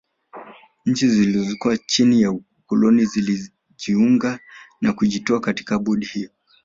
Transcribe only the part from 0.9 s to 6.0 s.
zilizokuwa chini ya ukoloni zilijiunga na kujitoa katika